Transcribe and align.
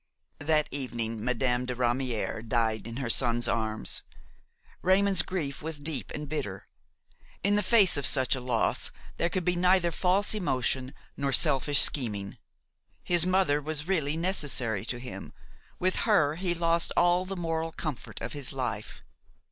That 0.39 0.67
evening 0.71 1.23
Madame 1.23 1.67
de 1.67 1.75
Ramière 1.75 2.41
died 2.43 2.87
in 2.87 2.97
her 2.97 3.07
son's 3.09 3.47
arms. 3.47 4.01
Raymon's 4.81 5.21
grief 5.21 5.61
was 5.61 5.77
deep 5.77 6.09
and 6.11 6.27
bitter; 6.27 6.67
in 7.43 7.53
the 7.53 7.61
face 7.61 7.97
of 7.97 8.07
such 8.07 8.33
a 8.33 8.41
loss 8.41 8.91
there 9.17 9.29
could 9.29 9.45
be 9.45 9.55
neither 9.55 9.91
false 9.91 10.33
emotion 10.33 10.95
nor 11.15 11.31
selfish 11.31 11.81
scheming. 11.81 12.39
His 13.03 13.27
mother 13.27 13.61
was 13.61 13.87
really 13.87 14.17
necessary 14.17 14.85
to 14.85 14.97
him; 14.97 15.33
with 15.77 15.97
her 15.97 16.33
he 16.37 16.55
lost 16.55 16.91
all 16.97 17.23
the 17.23 17.37
moral 17.37 17.71
comfort 17.71 18.21
of 18.21 18.33
his 18.33 18.51
life. 18.51 19.03